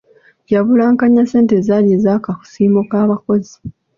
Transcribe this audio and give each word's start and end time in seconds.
Yabulankanya 0.53 1.23
ssente 1.25 1.53
ezaali 1.59 1.89
ez'akasiimo 1.97 2.81
k'abakozi. 2.89 3.55